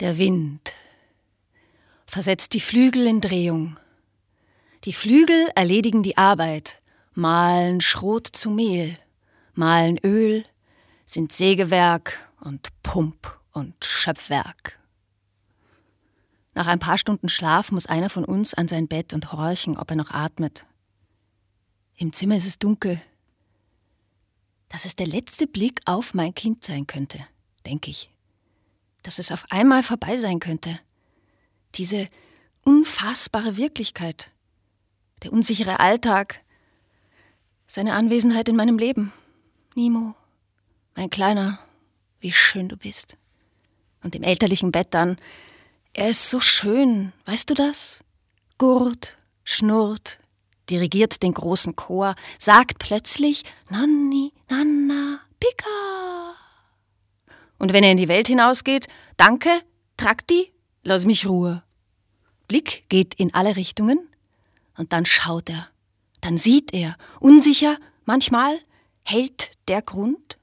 [0.00, 0.72] Der Wind
[2.06, 3.76] versetzt die Flügel in Drehung.
[4.84, 6.80] Die Flügel erledigen die Arbeit,
[7.14, 8.96] mahlen Schrot zu Mehl,
[9.54, 10.44] mahlen Öl,
[11.04, 14.78] sind Sägewerk und Pump und Schöpfwerk.
[16.54, 19.90] Nach ein paar Stunden Schlaf muss einer von uns an sein Bett und horchen, ob
[19.90, 20.64] er noch atmet.
[21.96, 23.00] Im Zimmer ist es dunkel.
[24.68, 27.18] Dass es der letzte Blick auf mein Kind sein könnte,
[27.66, 28.10] denke ich.
[29.02, 30.78] Dass es auf einmal vorbei sein könnte.
[31.74, 32.08] Diese
[32.64, 34.30] unfassbare Wirklichkeit,
[35.22, 36.40] der unsichere Alltag,
[37.66, 39.12] seine Anwesenheit in meinem Leben.
[39.74, 40.14] Nimo,
[40.94, 41.58] mein Kleiner,
[42.20, 43.16] wie schön du bist.
[44.02, 45.18] Und im elterlichen Bett dann,
[45.92, 48.04] er ist so schön, weißt du das?
[48.58, 50.18] Gurt, schnurrt,
[50.68, 56.27] dirigiert den großen Chor, sagt plötzlich Nanni, Nanna, Pika.
[57.58, 58.86] Und wenn er in die Welt hinausgeht,
[59.16, 59.50] danke,
[59.96, 61.62] Trakti, lass mich Ruhe.
[62.46, 64.08] Blick geht in alle Richtungen
[64.76, 65.68] und dann schaut er,
[66.20, 68.58] dann sieht er, unsicher, manchmal
[69.04, 70.38] hält der Grund.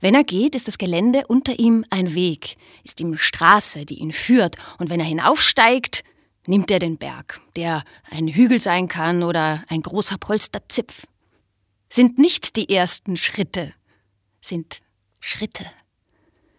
[0.00, 4.12] Wenn er geht, ist das Gelände unter ihm ein Weg, ist ihm Straße, die ihn
[4.12, 6.04] führt, und wenn er hinaufsteigt,
[6.46, 11.06] nimmt er den Berg, der ein Hügel sein kann oder ein großer Polsterzipf.
[11.88, 13.72] Sind nicht die ersten Schritte,
[14.40, 14.80] sind
[15.18, 15.66] Schritte.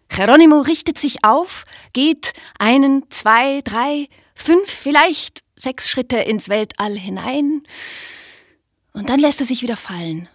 [0.08, 7.62] Geronimo richtet sich auf, geht einen, zwei, drei, fünf, vielleicht sechs Schritte ins Weltall hinein,
[8.92, 10.28] und dann lässt er sich wieder fallen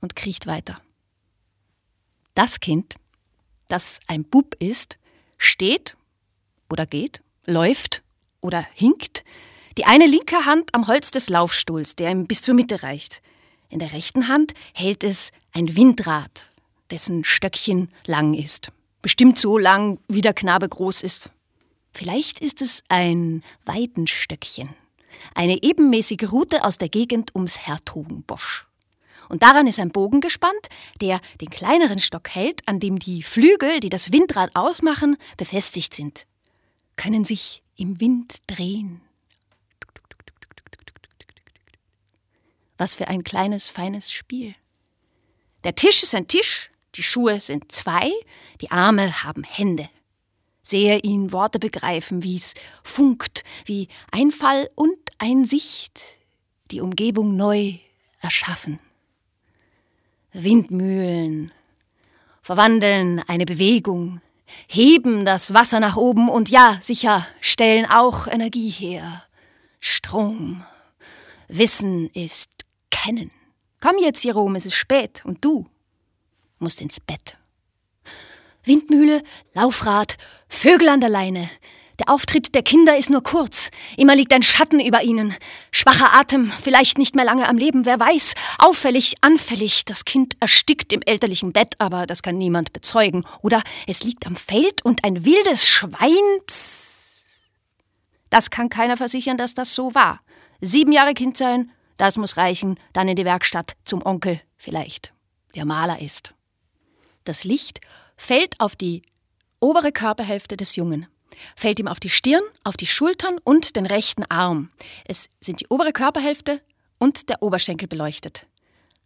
[0.00, 0.80] und kriecht weiter.
[2.34, 2.94] Das Kind,
[3.66, 4.96] das ein Bub ist,
[5.38, 5.96] steht
[6.70, 8.02] oder geht, läuft
[8.40, 9.24] oder hinkt,
[9.76, 13.22] die eine linke Hand am Holz des Laufstuhls, der ihm bis zur Mitte reicht.
[13.68, 16.50] In der rechten Hand hält es ein Windrad,
[16.90, 18.70] dessen Stöckchen lang ist.
[19.06, 21.30] Bestimmt so lang, wie der Knabe groß ist.
[21.92, 24.70] Vielleicht ist es ein Weidenstöckchen,
[25.32, 28.66] eine ebenmäßige Route aus der Gegend ums Hertogenbosch.
[29.28, 30.68] Und daran ist ein Bogen gespannt,
[31.00, 36.26] der den kleineren Stock hält, an dem die Flügel, die das Windrad ausmachen, befestigt sind.
[36.96, 39.02] Können sich im Wind drehen.
[42.76, 44.56] Was für ein kleines, feines Spiel.
[45.62, 48.10] Der Tisch ist ein Tisch, die Schuhe sind zwei,
[48.60, 49.88] die Arme haben Hände.
[50.62, 56.00] Sehe ihn Worte begreifen, wie's funkt, wie Einfall und Einsicht,
[56.70, 57.74] die Umgebung neu
[58.20, 58.80] erschaffen.
[60.32, 61.52] Windmühlen
[62.46, 64.20] verwandeln eine Bewegung,
[64.68, 69.24] heben das Wasser nach oben und ja, sicher, stellen auch Energie her.
[69.80, 70.64] Strom.
[71.48, 72.50] Wissen ist
[72.90, 73.32] kennen.
[73.80, 75.66] Komm jetzt, Jerome, es ist spät und du
[76.58, 77.36] musst ins Bett.
[78.64, 79.22] Windmühle,
[79.54, 80.16] Laufrad,
[80.48, 81.48] Vögel an der Leine,
[81.98, 83.70] der Auftritt der Kinder ist nur kurz.
[83.96, 85.34] Immer liegt ein Schatten über ihnen.
[85.72, 88.34] Schwacher Atem, vielleicht nicht mehr lange am Leben, wer weiß.
[88.58, 89.86] Auffällig, anfällig.
[89.86, 93.24] Das Kind erstickt im elterlichen Bett, aber das kann niemand bezeugen.
[93.40, 96.40] Oder es liegt am Feld und ein wildes Schwein.
[96.46, 97.26] Psst.
[98.28, 100.20] Das kann keiner versichern, dass das so war.
[100.60, 102.78] Sieben Jahre Kind sein, das muss reichen.
[102.92, 105.14] Dann in die Werkstatt, zum Onkel, vielleicht,
[105.54, 106.35] der Maler ist.
[107.26, 107.80] Das Licht
[108.16, 109.02] fällt auf die
[109.60, 111.06] obere Körperhälfte des Jungen
[111.54, 114.70] fällt ihm auf die Stirn, auf die Schultern und den rechten Arm.
[115.04, 116.60] Es sind die obere Körperhälfte
[116.98, 118.46] und der Oberschenkel beleuchtet.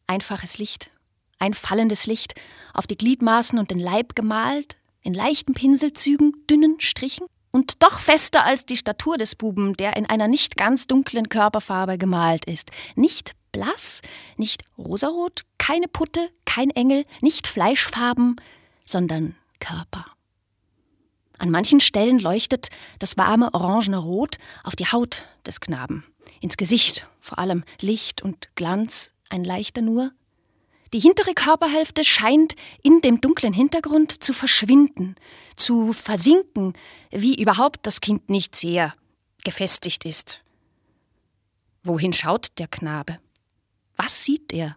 [0.06, 0.90] Einfaches Licht,
[1.38, 2.34] ein fallendes Licht,
[2.74, 8.44] auf die Gliedmaßen und den Leib gemalt, in leichten Pinselzügen, dünnen Strichen und doch fester
[8.44, 12.70] als die Statur des Buben, der in einer nicht ganz dunklen Körperfarbe gemalt ist.
[12.94, 14.02] Nicht blass,
[14.36, 18.34] nicht rosarot, keine Putte, kein Engel, nicht Fleischfarben,
[18.82, 20.04] sondern Körper.
[21.38, 26.04] An manchen Stellen leuchtet das warme orangene Rot auf die Haut des Knaben,
[26.40, 30.10] ins Gesicht vor allem Licht und Glanz, ein leichter nur.
[30.92, 35.14] Die hintere Körperhälfte scheint in dem dunklen Hintergrund zu verschwinden,
[35.54, 36.72] zu versinken,
[37.12, 38.92] wie überhaupt das Kind nicht sehr
[39.44, 40.42] gefestigt ist.
[41.84, 43.20] Wohin schaut der Knabe?
[43.94, 44.76] Was sieht er?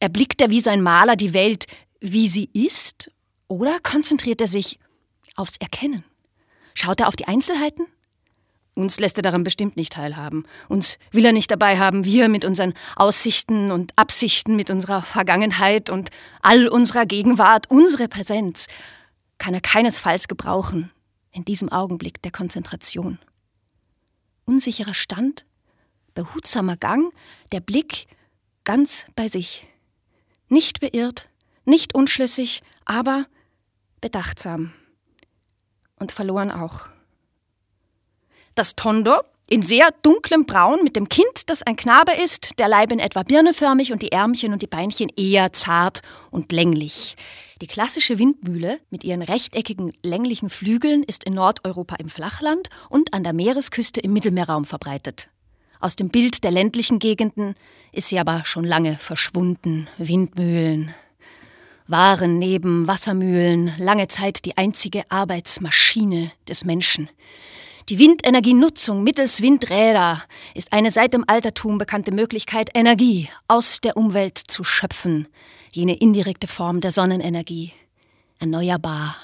[0.00, 1.66] Erblickt er wie sein Maler die Welt,
[2.00, 3.10] wie sie ist?
[3.48, 4.78] Oder konzentriert er sich
[5.36, 6.04] aufs Erkennen.
[6.74, 7.86] Schaut er auf die Einzelheiten?
[8.74, 10.44] Uns lässt er daran bestimmt nicht teilhaben.
[10.68, 15.88] Uns will er nicht dabei haben, wir mit unseren Aussichten und Absichten, mit unserer Vergangenheit
[15.88, 16.10] und
[16.42, 18.66] all unserer Gegenwart, unsere Präsenz,
[19.38, 20.90] kann er keinesfalls gebrauchen
[21.32, 23.18] in diesem Augenblick der Konzentration.
[24.44, 25.46] Unsicherer Stand,
[26.14, 27.12] behutsamer Gang,
[27.52, 28.06] der Blick
[28.64, 29.66] ganz bei sich.
[30.48, 31.28] Nicht beirrt,
[31.64, 33.26] nicht unschlüssig, aber
[34.00, 34.72] bedachtsam
[35.98, 36.86] und verloren auch.
[38.54, 42.90] Das Tondo, in sehr dunklem Braun mit dem Kind, das ein Knabe ist, der Leib
[42.90, 47.16] in etwa birneförmig und die Ärmchen und die Beinchen eher zart und länglich.
[47.62, 53.24] Die klassische Windmühle mit ihren rechteckigen, länglichen Flügeln ist in Nordeuropa im Flachland und an
[53.24, 55.28] der Meeresküste im Mittelmeerraum verbreitet.
[55.80, 57.54] Aus dem Bild der ländlichen Gegenden
[57.92, 59.88] ist sie aber schon lange verschwunden.
[59.98, 60.94] Windmühlen
[61.88, 67.08] waren neben Wassermühlen lange Zeit die einzige Arbeitsmaschine des Menschen.
[67.88, 70.24] Die Windenergienutzung mittels Windräder
[70.54, 75.28] ist eine seit dem Altertum bekannte Möglichkeit, Energie aus der Umwelt zu schöpfen,
[75.70, 77.72] jene indirekte Form der Sonnenenergie,
[78.40, 79.16] erneuerbar.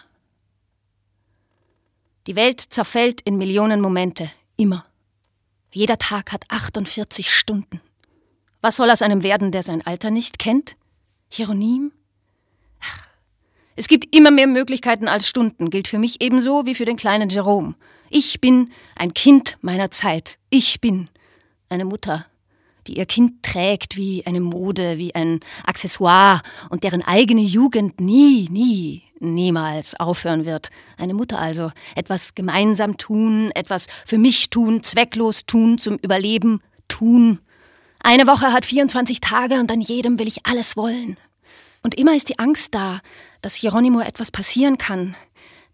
[2.28, 4.84] Die Welt zerfällt in Millionen Momente, immer.
[5.72, 7.80] Jeder Tag hat 48 Stunden.
[8.60, 10.76] Was soll aus einem werden, der sein Alter nicht kennt?
[11.30, 11.92] Hieronym?
[12.80, 13.06] Ach,
[13.74, 17.30] es gibt immer mehr Möglichkeiten als Stunden, gilt für mich ebenso wie für den kleinen
[17.30, 17.74] Jerome.
[18.10, 20.38] Ich bin ein Kind meiner Zeit.
[20.50, 21.08] Ich bin
[21.70, 22.26] eine Mutter,
[22.86, 28.48] die ihr Kind trägt wie eine Mode, wie ein Accessoire und deren eigene Jugend nie,
[28.50, 30.70] nie, niemals aufhören wird.
[30.96, 31.70] Eine Mutter also.
[31.94, 37.40] Etwas gemeinsam tun, etwas für mich tun, zwecklos tun, zum Überleben tun.
[38.02, 41.16] Eine Woche hat 24 Tage und an jedem will ich alles wollen.
[41.82, 43.00] Und immer ist die Angst da,
[43.40, 45.14] dass Geronimo etwas passieren kann,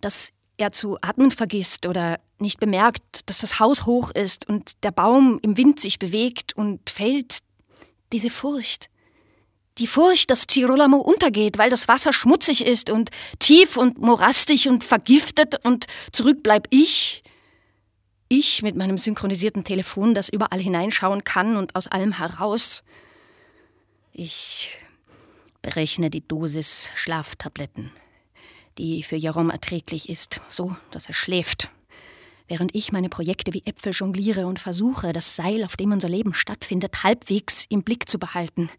[0.00, 4.90] dass er zu atmen vergisst oder nicht bemerkt, dass das Haus hoch ist und der
[4.90, 7.38] Baum im Wind sich bewegt und fällt.
[8.12, 8.88] Diese Furcht.
[9.78, 14.82] Die Furcht, dass Girolamo untergeht, weil das Wasser schmutzig ist und tief und morastig und
[14.82, 17.22] vergiftet und zurück bleib ich.
[18.28, 22.82] Ich mit meinem synchronisierten Telefon, das überall hineinschauen kann und aus allem heraus.
[24.12, 24.76] Ich
[25.62, 27.92] berechne die Dosis Schlaftabletten,
[28.78, 31.70] die für Jerome erträglich ist, so dass er schläft.
[32.46, 36.32] Während ich meine Projekte wie Äpfel jongliere und versuche, das Seil, auf dem unser Leben
[36.32, 38.70] stattfindet, halbwegs im Blick zu behalten.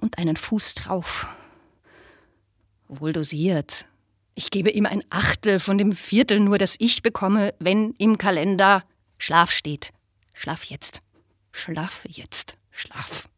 [0.00, 1.26] Und einen Fuß drauf.
[2.86, 3.86] Wohl dosiert.
[4.36, 8.84] Ich gebe ihm ein Achtel von dem Viertel nur, das ich bekomme, wenn im Kalender
[9.18, 9.92] Schlaf steht.
[10.32, 11.00] Schlaf jetzt.
[11.50, 12.56] Schlaf jetzt.
[12.70, 13.28] Schlaf.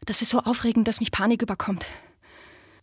[0.00, 1.84] Das ist so aufregend, dass mich Panik überkommt.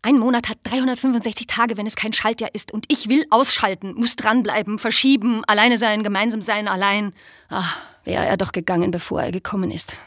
[0.05, 2.71] Ein Monat hat 365 Tage, wenn es kein Schaltjahr ist.
[2.71, 7.11] Und ich will ausschalten, muss dranbleiben, verschieben, alleine sein, gemeinsam sein, allein.
[7.49, 9.97] Ach, wäre er doch gegangen, bevor er gekommen ist.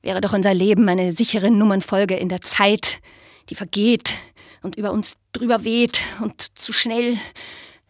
[0.00, 3.02] Wäre doch unser Leben eine sichere Nummernfolge in der Zeit,
[3.50, 4.14] die vergeht
[4.62, 7.18] und über uns drüber weht und zu schnell.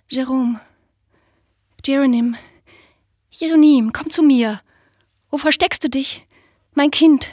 [0.08, 0.60] Jerome.
[1.86, 2.34] Jeronym.
[3.30, 4.60] Jeronym, komm zu mir.
[5.30, 6.26] Wo versteckst du dich?
[6.72, 7.28] Mein Kind.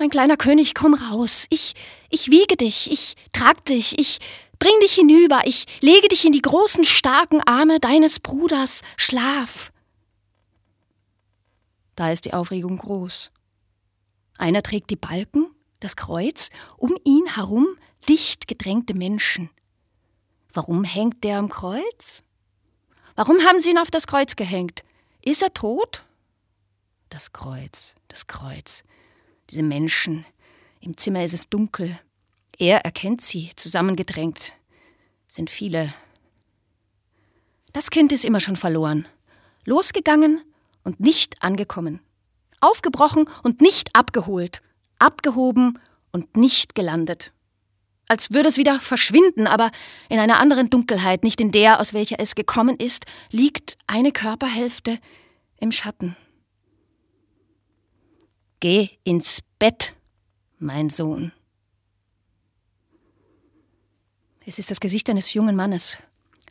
[0.00, 1.46] Mein kleiner König, komm raus.
[1.50, 1.76] Ich,
[2.10, 4.18] ich wiege dich, ich trag dich, ich
[4.58, 8.82] bring dich hinüber, ich lege dich in die großen, starken Arme deines Bruders.
[8.96, 9.72] Schlaf.
[11.96, 13.30] Da ist die Aufregung groß.
[14.38, 15.46] Einer trägt die Balken,
[15.80, 17.66] das Kreuz, um ihn herum
[18.08, 19.50] dicht gedrängte Menschen.
[20.52, 22.22] Warum hängt der am Kreuz?
[23.16, 24.84] Warum haben sie ihn auf das Kreuz gehängt?
[25.22, 26.04] Ist er tot?
[27.10, 28.84] Das Kreuz, das Kreuz
[29.50, 30.24] diese Menschen.
[30.80, 31.98] Im Zimmer ist es dunkel.
[32.58, 34.52] Er erkennt sie, zusammengedrängt.
[35.28, 35.92] Sind viele.
[37.72, 39.06] Das Kind ist immer schon verloren.
[39.64, 40.42] Losgegangen
[40.84, 42.00] und nicht angekommen.
[42.60, 44.62] Aufgebrochen und nicht abgeholt.
[44.98, 45.78] Abgehoben
[46.12, 47.32] und nicht gelandet.
[48.08, 49.70] Als würde es wieder verschwinden, aber
[50.08, 54.98] in einer anderen Dunkelheit, nicht in der, aus welcher es gekommen ist, liegt eine Körperhälfte
[55.58, 56.16] im Schatten.
[58.60, 59.94] Geh ins Bett,
[60.58, 61.32] mein Sohn.
[64.46, 65.98] Es ist das Gesicht eines jungen Mannes,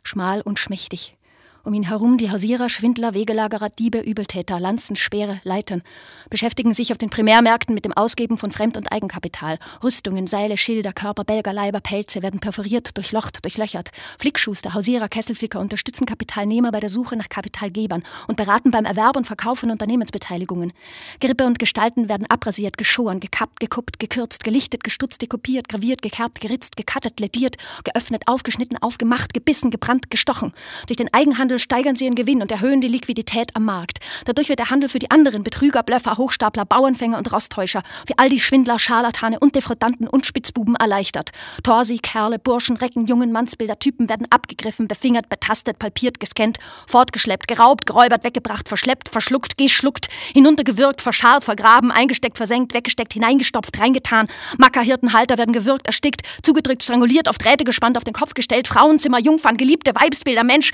[0.04, 1.17] schmal und schmächtig,
[1.64, 5.82] um ihn herum die Hausierer, Schwindler, Wegelagerer, Diebe, Übeltäter, Lanzen, Speere, Leitern,
[6.30, 9.58] beschäftigen sich auf den Primärmärkten mit dem Ausgeben von Fremd- und Eigenkapital.
[9.82, 13.90] Rüstungen, Seile, Schilder, Körper, Bälger, Leiber, Pelze werden perforiert, durchlocht, durchlöchert.
[14.18, 19.26] Flickschuster, Hausierer, Kesselflicker unterstützen Kapitalnehmer bei der Suche nach Kapitalgebern und beraten beim Erwerb und
[19.26, 20.72] Verkauf von Unternehmensbeteiligungen.
[21.20, 26.76] Gerippe und Gestalten werden abrasiert, geschoren, gekappt, gekuppt, gekürzt, gelichtet, gestutzt, dekopiert, graviert, gekerbt, geritzt,
[26.76, 30.52] gekattet, lediert, geöffnet, aufgeschnitten, aufgemacht, gebissen, gebrannt, gestochen.
[30.86, 34.00] Durch den Eigenhand Handel steigern sie ihren Gewinn und erhöhen die Liquidität am Markt.
[34.26, 38.28] Dadurch wird der Handel für die anderen Betrüger, Blöffer, Hochstapler, Bauernfänger und Rosttäuscher, für all
[38.28, 41.30] die Schwindler, Scharlatane und Defraudanten und Spitzbuben erleichtert.
[41.62, 47.86] Torsi, Kerle, Burschen, Recken, Jungen, Mannsbilder, Typen werden abgegriffen, befingert, betastet, palpiert, gescannt, fortgeschleppt, geraubt,
[47.86, 54.28] geräubert, weggebracht, verschleppt, verschluckt, geschluckt, hinuntergewürgt, verscharrt, vergraben, eingesteckt, versenkt, weggesteckt, hineingestopft, reingetan.
[54.58, 59.56] Mackerhirtenhalter werden gewürgt, erstickt, zugedrückt, stranguliert, auf Drähte gespannt, auf den Kopf gestellt, Frauenzimmer, Jungfern,
[59.56, 60.72] geliebte Weibsbilder, Mensch,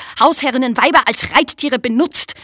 [0.65, 2.35] Hausherrinnen, Weiber als Reittiere benutzt.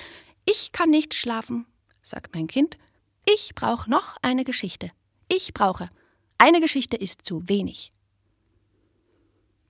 [0.45, 1.67] Ich kann nicht schlafen,
[2.03, 2.79] sagt mein Kind.
[3.27, 4.91] Ich brauche noch eine Geschichte.
[5.29, 5.91] Ich brauche.
[6.39, 7.93] Eine Geschichte ist zu wenig.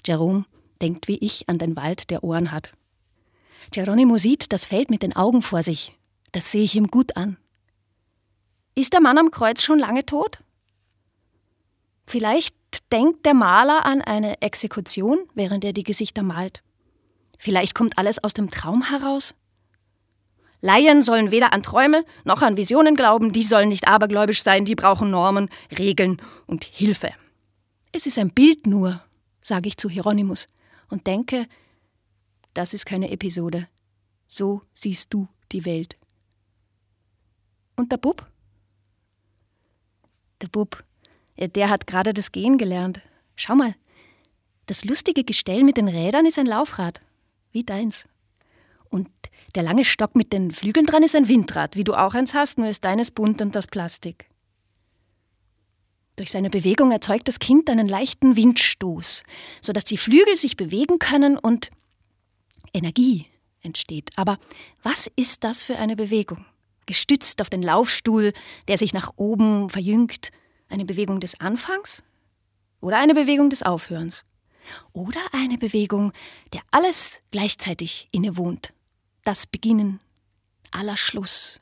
[0.05, 0.45] Jerome
[0.81, 2.73] denkt wie ich an den Wald, der Ohren hat.
[3.73, 5.97] Geronimo sieht das Feld mit den Augen vor sich.
[6.33, 7.37] Das sehe ich ihm gut an.
[8.75, 10.39] Ist der Mann am Kreuz schon lange tot?
[12.07, 12.55] Vielleicht
[12.91, 16.63] denkt der Maler an eine Exekution, während er die Gesichter malt.
[17.43, 19.35] Vielleicht kommt alles aus dem Traum heraus?
[20.61, 24.75] Laien sollen weder an Träume noch an Visionen glauben, die sollen nicht abergläubisch sein, die
[24.75, 27.15] brauchen Normen, Regeln und Hilfe.
[27.93, 29.03] Es ist ein Bild nur,
[29.41, 30.49] sage ich zu Hieronymus
[30.91, 31.47] und denke,
[32.53, 33.69] das ist keine Episode.
[34.29, 35.97] So siehst du die Welt.
[37.75, 38.27] Und der Bub?
[40.43, 40.85] Der Bub,
[41.39, 43.01] der hat gerade das Gehen gelernt.
[43.35, 43.75] Schau mal,
[44.67, 47.01] das lustige Gestell mit den Rädern ist ein Laufrad,
[47.53, 48.07] wie deins.
[48.89, 49.09] Und
[49.55, 52.59] der lange Stock mit den Flügeln dran ist ein Windrad, wie du auch eins hast,
[52.59, 54.29] nur ist deines bunt und das Plastik.
[56.17, 59.23] Durch seine Bewegung erzeugt das Kind einen leichten Windstoß,
[59.61, 61.71] sodass die Flügel sich bewegen können und
[62.75, 63.27] Energie
[63.63, 64.11] entsteht.
[64.17, 64.39] Aber
[64.83, 66.45] was ist das für eine Bewegung?
[66.87, 68.33] Gestützt auf den Laufstuhl,
[68.69, 70.31] der sich nach oben verjüngt,
[70.69, 72.03] eine Bewegung des Anfangs
[72.81, 74.25] oder eine Bewegung des Aufhörens?
[74.93, 76.13] Oder eine Bewegung,
[76.53, 78.73] der alles gleichzeitig innewohnt.
[79.25, 80.01] Das Beginnen,
[80.71, 81.61] aller Schluss,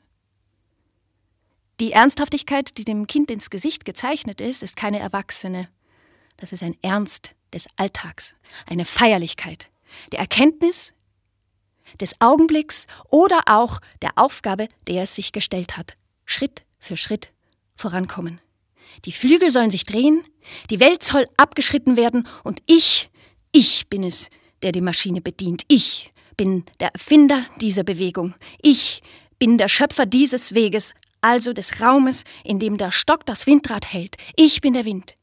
[1.79, 5.69] die Ernsthaftigkeit, die dem Kind ins Gesicht gezeichnet ist, ist keine erwachsene.
[6.35, 9.69] Das ist ein Ernst des Alltags, eine Feierlichkeit,
[10.11, 10.93] der Erkenntnis,
[11.99, 15.95] des Augenblicks oder auch der Aufgabe, der es sich gestellt hat.
[16.25, 17.31] Schritt für Schritt
[17.75, 18.41] vorankommen.
[19.05, 20.23] Die Flügel sollen sich drehen,
[20.69, 23.09] die Welt soll abgeschritten werden und ich,
[23.51, 24.29] ich bin es,
[24.61, 25.63] der die Maschine bedient.
[25.67, 28.33] Ich bin der Erfinder dieser Bewegung.
[28.61, 29.01] Ich
[29.39, 34.15] bin der Schöpfer dieses Weges, also des Raumes, in dem der Stock das Windrad hält.
[34.35, 35.15] Ich bin der Wind.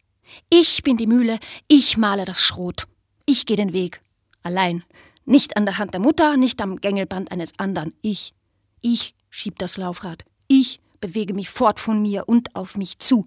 [0.51, 2.87] Ich bin die Mühle, ich male das Schrot.
[3.27, 4.01] Ich gehe den Weg.
[4.43, 4.85] Allein.
[5.25, 7.95] Nicht an der Hand der Mutter, nicht am Gängelband eines anderen.
[8.01, 8.33] Ich.
[8.81, 10.25] Ich schieb das Laufrad.
[10.47, 13.27] Ich bewege mich fort von mir und auf mich zu.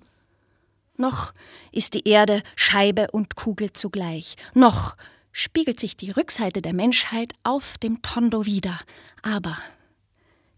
[1.00, 1.34] Noch
[1.72, 4.36] ist die Erde Scheibe und Kugel zugleich.
[4.54, 4.96] Noch
[5.32, 8.80] spiegelt sich die Rückseite der Menschheit auf dem Tondo wieder.
[9.24, 9.58] Aber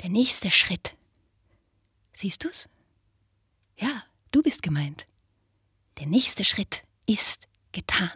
[0.01, 0.95] der nächste Schritt
[2.21, 2.69] Siehst du's?
[3.77, 5.07] Ja, du bist gemeint.
[5.97, 8.11] Der nächste Schritt ist getan.